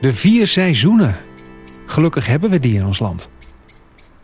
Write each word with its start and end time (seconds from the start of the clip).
De 0.00 0.12
vier 0.12 0.46
seizoenen. 0.46 1.16
Gelukkig 1.86 2.26
hebben 2.26 2.50
we 2.50 2.58
die 2.58 2.74
in 2.74 2.86
ons 2.86 2.98
land. 2.98 3.28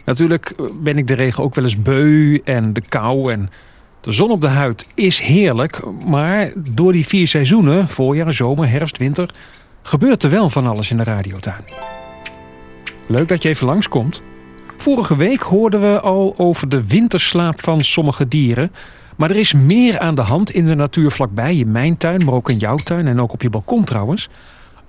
Natuurlijk 0.04 0.54
ben 0.82 0.98
ik 0.98 1.06
de 1.06 1.14
regen 1.14 1.42
ook 1.42 1.54
wel 1.54 1.64
eens 1.64 1.82
beu 1.82 2.40
en 2.44 2.72
de 2.72 2.80
kou 2.88 3.32
en 3.32 3.50
de 4.00 4.12
zon 4.12 4.30
op 4.30 4.40
de 4.40 4.48
huid 4.48 4.90
is 4.94 5.18
heerlijk. 5.18 5.80
Maar 6.06 6.52
door 6.56 6.92
die 6.92 7.06
vier 7.06 7.28
seizoenen, 7.28 7.88
voorjaar, 7.88 8.34
zomer, 8.34 8.68
herfst, 8.68 8.98
winter, 8.98 9.30
gebeurt 9.82 10.22
er 10.22 10.30
wel 10.30 10.50
van 10.50 10.66
alles 10.66 10.90
in 10.90 10.96
de 10.96 11.04
radiotuin. 11.04 11.64
Leuk 13.06 13.28
dat 13.28 13.42
je 13.42 13.48
even 13.48 13.66
langskomt. 13.66 14.22
Vorige 14.76 15.16
week 15.16 15.40
hoorden 15.40 15.80
we 15.80 16.00
al 16.00 16.34
over 16.36 16.68
de 16.68 16.86
winterslaap 16.86 17.60
van 17.60 17.84
sommige 17.84 18.28
dieren. 18.28 18.72
Maar 19.16 19.30
er 19.30 19.36
is 19.36 19.52
meer 19.52 19.98
aan 19.98 20.14
de 20.14 20.22
hand 20.22 20.50
in 20.50 20.66
de 20.66 20.74
natuur 20.74 21.10
vlakbij, 21.10 21.56
in 21.56 21.72
mijn 21.72 21.96
tuin, 21.96 22.24
maar 22.24 22.34
ook 22.34 22.50
in 22.50 22.58
jouw 22.58 22.76
tuin 22.76 23.06
en 23.06 23.20
ook 23.20 23.32
op 23.32 23.42
je 23.42 23.50
balkon 23.50 23.84
trouwens. 23.84 24.28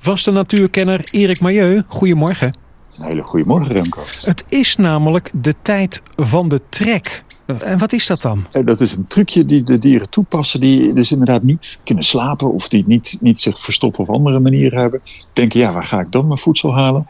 Vaste 0.06 0.32
natuurkenner 0.32 1.02
Erik 1.12 1.40
Mailleu, 1.40 1.82
goedemorgen. 1.88 2.56
Een 2.98 3.06
hele 3.06 3.24
goede 3.24 3.46
morgen, 3.46 3.72
Remco. 3.72 4.02
Het 4.22 4.46
is 4.50 4.76
namelijk 4.76 5.30
de 5.34 5.54
tijd 5.62 6.02
van 6.16 6.50
de 6.50 6.62
trek. 6.70 7.24
En 7.46 7.78
wat 7.78 7.94
is 7.94 8.08
dat 8.08 8.22
dan? 8.22 8.46
Eh, 8.52 8.66
dat 8.66 8.82
is 8.82 8.96
een 8.96 9.08
trucje 9.08 9.46
die 9.46 9.64
de 9.64 9.78
dieren 9.78 10.10
toepassen 10.10 10.60
die 10.60 10.94
dus 10.94 11.12
inderdaad 11.12 11.44
niet 11.44 11.82
kunnen 11.84 12.04
slapen 12.04 12.54
of 12.54 12.68
die 12.68 12.84
niet, 12.88 13.18
niet 13.22 13.40
zich 13.40 13.60
verstoppen 13.60 14.04
op 14.04 14.10
andere 14.10 14.40
manieren 14.40 14.80
hebben. 14.80 15.02
Denken, 15.34 15.60
ja, 15.60 15.74
waar 15.74 15.86
ga 15.86 16.00
ik 16.00 16.12
dan 16.12 16.28
mijn 16.28 16.40
voedsel 16.40 16.76
halen? 16.76 17.08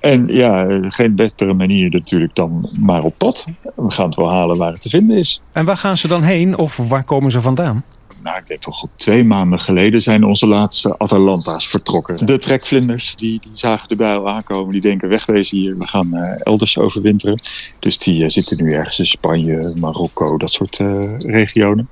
En 0.00 0.26
ja, 0.26 0.80
geen 0.88 1.14
betere 1.14 1.54
manier 1.54 1.90
natuurlijk 1.90 2.34
dan 2.34 2.70
maar 2.78 3.02
op 3.02 3.14
pad. 3.18 3.46
We 3.74 3.90
gaan 3.90 4.06
het 4.06 4.16
wel 4.16 4.30
halen 4.30 4.56
waar 4.56 4.72
het 4.72 4.82
te 4.82 4.88
vinden 4.88 5.16
is. 5.16 5.42
En 5.52 5.64
waar 5.64 5.76
gaan 5.76 5.98
ze 5.98 6.08
dan 6.08 6.22
heen 6.22 6.58
of 6.58 6.76
waar 6.76 7.04
komen 7.04 7.30
ze 7.30 7.40
vandaan? 7.40 7.84
Nou, 8.22 8.38
ik 8.38 8.46
denk 8.46 8.60
toch 8.60 8.82
al 8.82 8.90
twee 8.96 9.24
maanden 9.24 9.60
geleden 9.60 10.02
zijn 10.02 10.24
onze 10.24 10.46
laatste 10.46 10.98
Atalanta's 10.98 11.68
vertrokken. 11.68 12.26
De 12.26 12.38
trekvlinders, 12.38 13.16
die, 13.16 13.40
die 13.40 13.50
zagen 13.52 13.88
de 13.88 13.96
bijl 13.96 14.28
aankomen. 14.28 14.72
Die 14.72 14.80
denken 14.80 15.08
wegwezen 15.08 15.58
hier, 15.58 15.78
we 15.78 15.86
gaan 15.86 16.08
uh, 16.12 16.34
elders 16.38 16.78
overwinteren. 16.78 17.40
Dus 17.78 17.98
die 17.98 18.22
uh, 18.22 18.28
zitten 18.28 18.64
nu 18.64 18.72
ergens 18.72 18.98
in 18.98 19.06
Spanje, 19.06 19.74
Marokko, 19.78 20.36
dat 20.36 20.50
soort 20.50 20.78
uh, 20.78 21.18
regionen. 21.18 21.88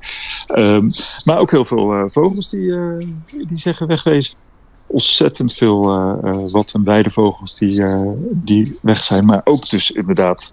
Um, 0.56 0.90
maar 1.24 1.38
ook 1.38 1.50
heel 1.50 1.64
veel 1.64 2.08
vogels 2.08 2.50
die, 2.50 2.74
die 3.26 3.58
zeggen 3.58 3.86
wegwezen. 3.86 4.34
Ontzettend 4.92 5.52
veel 5.52 5.80
wat- 6.52 6.72
en 6.74 6.84
weidevogels 6.84 7.58
die, 7.58 7.84
die 8.32 8.78
weg 8.82 9.02
zijn. 9.02 9.24
Maar 9.24 9.40
ook 9.44 9.68
dus 9.68 9.90
inderdaad 9.90 10.52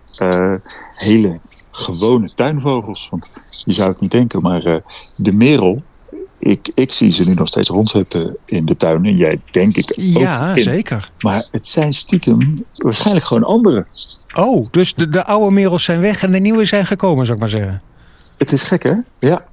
hele 0.95 1.39
gewone 1.71 2.33
tuinvogels. 2.33 3.07
Want 3.11 3.29
je 3.65 3.73
zou 3.73 3.89
het 3.89 3.99
niet 3.99 4.11
denken, 4.11 4.41
maar 4.41 4.67
uh, 4.67 4.75
de 5.15 5.31
merel, 5.31 5.81
ik, 6.39 6.69
ik 6.73 6.91
zie 6.91 7.11
ze 7.11 7.27
nu 7.27 7.33
nog 7.33 7.47
steeds 7.47 7.69
rondzeppen 7.69 8.37
in 8.45 8.65
de 8.65 8.75
tuin. 8.75 9.05
En 9.05 9.15
jij 9.15 9.39
denk 9.51 9.77
ik 9.77 9.95
ook 9.99 10.03
Ja, 10.21 10.55
in. 10.55 10.63
zeker. 10.63 11.11
Maar 11.19 11.47
het 11.51 11.67
zijn 11.67 11.93
stiekem 11.93 12.65
waarschijnlijk 12.75 13.25
gewoon 13.25 13.43
andere. 13.43 13.85
Oh, 14.35 14.65
dus 14.71 14.93
de, 14.93 15.09
de 15.09 15.23
oude 15.25 15.51
merels 15.51 15.83
zijn 15.83 15.99
weg 15.99 16.23
en 16.23 16.31
de 16.31 16.39
nieuwe 16.39 16.65
zijn 16.65 16.85
gekomen, 16.85 17.25
zou 17.25 17.37
ik 17.37 17.43
maar 17.43 17.51
zeggen. 17.53 17.81
Het 18.37 18.51
is 18.51 18.63
gek, 18.63 18.83
hè? 18.83 18.93
Ja. 19.19 19.45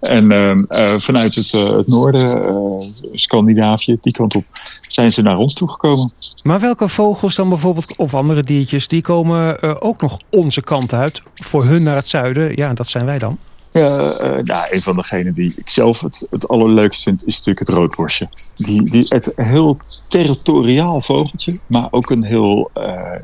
En 0.00 0.30
uh, 0.30 0.54
uh, 0.68 1.00
vanuit 1.00 1.34
het, 1.34 1.52
uh, 1.52 1.76
het 1.76 1.86
noorden, 1.86 2.82
Scandinavië, 3.12 3.98
die 4.00 4.12
kant 4.12 4.34
op, 4.34 4.44
zijn 4.80 5.12
ze 5.12 5.22
naar 5.22 5.36
ons 5.36 5.54
toegekomen. 5.54 6.12
Maar 6.42 6.60
welke 6.60 6.88
vogels 6.88 7.34
dan 7.34 7.48
bijvoorbeeld, 7.48 7.96
of 7.96 8.14
andere 8.14 8.42
diertjes, 8.42 8.88
die 8.88 9.02
komen 9.02 9.80
ook 9.82 10.00
nog 10.00 10.18
onze 10.30 10.60
kant 10.60 10.92
uit? 10.92 11.22
Voor 11.34 11.64
hun 11.64 11.82
naar 11.82 11.96
het 11.96 12.08
zuiden, 12.08 12.56
ja, 12.56 12.74
dat 12.74 12.88
zijn 12.88 13.04
wij 13.04 13.18
dan. 13.18 13.38
Ja, 13.72 13.96
nou, 14.42 14.66
een 14.70 14.82
van 14.82 14.96
degenen 14.96 15.34
die 15.34 15.52
ik 15.56 15.70
zelf 15.70 16.00
het, 16.00 16.26
het 16.30 16.48
allerleukst 16.48 17.02
vind, 17.02 17.26
is 17.26 17.36
natuurlijk 17.36 17.66
het 17.66 17.76
roodborstje. 17.76 18.28
Die, 18.54 18.82
die, 18.82 19.04
het 19.08 19.32
heel 19.36 19.78
territoriaal 20.08 21.00
vogeltje, 21.00 21.58
maar 21.66 21.88
ook 21.90 22.10
een 22.10 22.22
heel, 22.22 22.70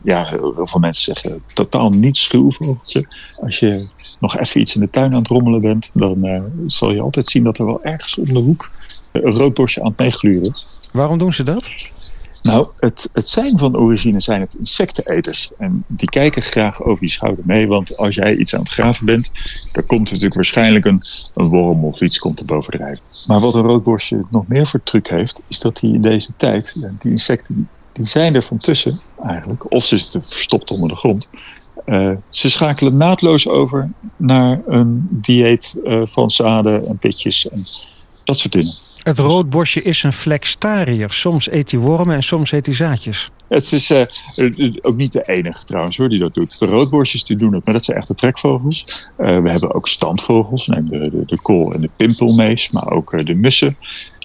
ja, 0.03 0.25
heel, 0.25 0.55
heel 0.55 0.67
veel 0.67 0.81
mensen 0.81 1.15
zeggen, 1.15 1.43
totaal 1.55 1.91
niet 1.91 2.17
schuw 2.17 2.51
vogeltje. 2.51 3.07
Als 3.41 3.59
je 3.59 3.89
nog 4.21 4.39
even 4.39 4.61
iets 4.61 4.75
in 4.75 4.81
de 4.81 4.91
tuin 4.91 5.13
aan 5.13 5.19
het 5.19 5.29
rommelen 5.29 5.61
bent, 5.61 5.91
dan 5.95 6.43
zal 6.67 6.93
je 6.93 7.01
altijd 7.01 7.27
zien 7.27 7.45
dat 7.45 7.59
er 7.59 7.67
wel 7.67 7.85
ergens 7.85 8.19
om 8.19 8.25
de 8.25 8.39
hoek 8.39 8.71
een 9.13 9.33
roodborstje 9.33 9.81
aan 9.81 9.89
het 9.89 9.99
meegluren 9.99 10.51
is. 10.51 10.79
Waarom 10.93 11.19
doen 11.19 11.33
ze 11.33 11.43
dat? 11.43 11.69
Nou, 12.47 12.67
het, 12.79 13.09
het 13.13 13.29
zijn 13.29 13.59
van 13.59 13.77
origine 13.77 14.21
zijn 14.21 14.41
het 14.41 14.55
insecteneters. 14.55 15.51
En 15.59 15.85
die 15.87 16.09
kijken 16.09 16.43
graag 16.43 16.83
over 16.83 17.05
je 17.05 17.11
schouder 17.11 17.45
mee. 17.47 17.67
Want 17.67 17.97
als 17.97 18.15
jij 18.15 18.37
iets 18.37 18.55
aan 18.55 18.61
het 18.61 18.69
graven 18.69 19.07
bent, 19.07 19.31
dan 19.73 19.87
komt 19.87 20.07
er 20.07 20.13
natuurlijk 20.13 20.35
waarschijnlijk 20.35 20.85
een, 20.85 21.03
worm 21.35 21.85
of 21.85 22.01
iets 22.01 22.19
komt 22.19 22.41
er. 22.41 22.99
Maar 23.27 23.41
wat 23.41 23.55
een 23.55 23.63
roodborstje 23.63 24.25
nog 24.31 24.47
meer 24.49 24.67
voor 24.67 24.83
truc 24.83 25.07
heeft, 25.07 25.41
is 25.49 25.61
dat 25.61 25.81
hij 25.81 25.91
in 25.91 26.03
deze 26.03 26.33
tijd, 26.37 26.75
die 26.99 27.11
insecten, 27.11 27.69
die 27.93 28.05
zijn 28.05 28.35
er 28.35 28.43
van 28.43 28.59
tussen 28.59 29.01
eigenlijk. 29.25 29.73
Of 29.73 29.85
ze 29.85 29.97
zitten 29.97 30.23
verstopt 30.23 30.71
onder 30.71 30.89
de 30.89 30.97
grond. 30.97 31.29
Uh, 31.87 32.11
ze 32.29 32.51
schakelen 32.51 32.97
naadloos 32.97 33.49
over 33.49 33.91
naar 34.17 34.61
een 34.67 35.09
dieet 35.11 35.77
uh, 35.85 36.03
van 36.05 36.31
zaden 36.31 36.87
en 36.87 36.99
pitjes 36.99 37.49
en 37.49 37.63
dat 38.27 38.39
soort 38.39 38.53
dingen. 38.53 38.73
Het 39.03 39.19
roodborstje 39.19 39.83
is 39.83 40.03
een 40.03 40.13
flextariër. 40.13 41.13
Soms 41.13 41.51
eet 41.51 41.71
hij 41.71 41.81
wormen 41.81 42.15
en 42.17 42.23
soms 42.23 42.53
eet 42.53 42.67
hij 42.67 42.75
zaadjes. 42.75 43.31
Het 43.49 43.73
is 43.73 43.91
uh, 43.91 44.03
ook 44.83 44.97
niet 44.97 45.13
de 45.13 45.23
enige 45.23 45.65
trouwens 45.65 45.97
hoor 45.97 46.09
die 46.09 46.19
dat 46.19 46.35
doet. 46.35 46.59
De 46.59 46.67
roodborstjes 46.67 47.25
die 47.25 47.37
doen 47.37 47.55
het, 47.55 47.65
maar 47.65 47.75
dat 47.75 47.85
zijn 47.85 47.97
echte 47.97 48.15
trekvogels. 48.15 49.09
Uh, 49.19 49.43
we 49.43 49.51
hebben 49.51 49.75
ook 49.75 49.89
standvogels, 49.89 50.67
neem 50.67 50.89
de, 50.89 50.99
de, 50.99 51.23
de 51.27 51.41
kool 51.41 51.73
en 51.73 51.81
de 51.81 51.91
pimpelmees, 51.97 52.71
maar 52.71 52.91
ook 52.91 53.13
uh, 53.13 53.25
de 53.25 53.35
mussen. 53.35 53.77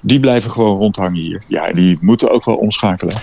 Die 0.01 0.19
blijven 0.19 0.51
gewoon 0.51 0.77
rondhangen 0.77 1.21
hier. 1.21 1.41
Ja, 1.47 1.71
die 1.71 1.97
moeten 2.01 2.31
ook 2.31 2.45
wel 2.45 2.55
omschakelen. 2.55 3.15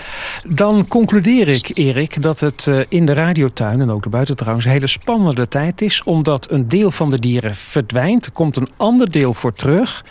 Dan 0.47 0.87
concludeer 0.87 1.47
ik, 1.47 1.71
Erik, 1.73 2.21
dat 2.21 2.39
het 2.39 2.69
in 2.89 3.05
de 3.05 3.13
radiotuin 3.13 3.81
en 3.81 3.89
ook 3.89 4.11
de 4.11 4.35
trouwens 4.35 4.65
een 4.65 4.71
hele 4.71 4.87
spannende 4.87 5.47
tijd 5.47 5.81
is. 5.81 6.03
Omdat 6.03 6.51
een 6.51 6.67
deel 6.67 6.91
van 6.91 7.09
de 7.09 7.19
dieren 7.19 7.55
verdwijnt. 7.55 8.25
Er 8.25 8.31
komt 8.31 8.55
een 8.55 8.69
ander 8.77 9.11
deel 9.11 9.33
voor 9.33 9.53
terug. 9.53 10.03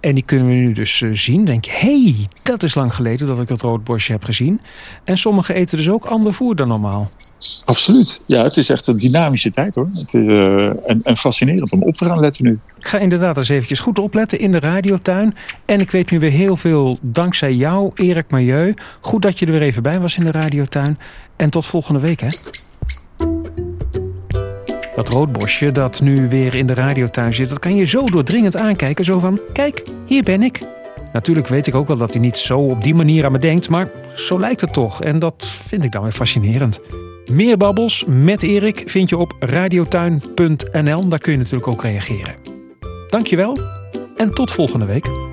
En 0.00 0.14
die 0.14 0.24
kunnen 0.24 0.46
we 0.46 0.52
nu 0.52 0.72
dus 0.72 1.00
uh, 1.00 1.10
zien. 1.14 1.44
Denk 1.44 1.64
je, 1.64 1.70
hey, 1.74 2.14
dat 2.42 2.62
is 2.62 2.74
lang 2.74 2.94
geleden 2.94 3.26
dat 3.26 3.40
ik 3.40 3.48
dat 3.48 3.60
roodborstje 3.60 4.12
heb 4.12 4.24
gezien. 4.24 4.60
En 5.04 5.18
sommigen 5.18 5.54
eten 5.54 5.76
dus 5.76 5.88
ook 5.88 6.04
ander 6.04 6.34
voer 6.34 6.56
dan 6.56 6.68
normaal. 6.68 7.10
Absoluut. 7.64 8.20
Ja, 8.26 8.42
het 8.42 8.56
is 8.56 8.70
echt 8.70 8.86
een 8.86 8.96
dynamische 8.96 9.50
tijd 9.50 9.74
hoor. 9.74 9.88
Het 9.92 10.14
is, 10.14 10.22
uh, 10.22 10.66
en, 10.66 11.02
en, 11.02 11.16
fascinerend 11.16 11.72
om 11.72 11.82
op 11.82 11.94
te 11.94 12.04
gaan 12.04 12.20
letten 12.20 12.44
nu. 12.44 12.58
Ik 12.78 12.86
ga 12.86 12.98
inderdaad 12.98 13.36
eens 13.36 13.48
eventjes 13.48 13.80
goed 13.80 13.98
opletten 13.98 14.38
in 14.38 14.52
de 14.52 14.58
radiotuin. 14.58 15.34
En 15.64 15.80
ik 15.80 15.90
weet 15.90 16.10
nu 16.10 16.18
weer 16.18 16.30
heel 16.30 16.56
veel 16.56 16.98
dankzij 17.00 17.54
jou, 17.54 17.90
Erik 17.94 18.30
Mailleu. 18.30 18.74
Goed 19.00 19.22
dat 19.22 19.38
je 19.38 19.46
er 19.46 19.52
weer 19.52 19.62
even 19.62 19.82
bij 19.82 20.00
was 20.00 20.16
in 20.16 20.24
de 20.24 20.30
radiotuin. 20.30 20.98
En 21.36 21.50
tot 21.50 21.66
volgende 21.66 22.00
week 22.00 22.20
hè. 22.20 22.28
Dat 24.94 25.08
roodbosje 25.08 25.72
dat 25.72 26.00
nu 26.00 26.28
weer 26.28 26.54
in 26.54 26.66
de 26.66 26.74
radiotuin 26.74 27.34
zit, 27.34 27.48
dat 27.48 27.58
kan 27.58 27.76
je 27.76 27.84
zo 27.84 28.04
doordringend 28.04 28.56
aankijken. 28.56 29.04
Zo 29.04 29.18
van, 29.18 29.40
kijk, 29.52 29.82
hier 30.06 30.22
ben 30.22 30.42
ik. 30.42 30.60
Natuurlijk 31.12 31.46
weet 31.46 31.66
ik 31.66 31.74
ook 31.74 31.88
wel 31.88 31.96
dat 31.96 32.12
hij 32.12 32.20
niet 32.20 32.38
zo 32.38 32.58
op 32.58 32.82
die 32.82 32.94
manier 32.94 33.24
aan 33.24 33.32
me 33.32 33.38
denkt, 33.38 33.68
maar 33.68 33.90
zo 34.14 34.40
lijkt 34.40 34.60
het 34.60 34.72
toch. 34.72 35.02
En 35.02 35.18
dat 35.18 35.46
vind 35.66 35.84
ik 35.84 35.92
dan 35.92 36.02
weer 36.02 36.12
fascinerend. 36.12 36.80
Meer 37.30 37.56
babbels 37.56 38.04
met 38.06 38.42
Erik 38.42 38.82
vind 38.86 39.08
je 39.08 39.16
op 39.16 39.34
radiotuin.nl. 39.38 41.08
Daar 41.08 41.18
kun 41.18 41.32
je 41.32 41.38
natuurlijk 41.38 41.68
ook 41.68 41.82
reageren. 41.82 42.34
Dankjewel 43.08 43.58
en 44.16 44.30
tot 44.30 44.52
volgende 44.52 44.86
week. 44.86 45.29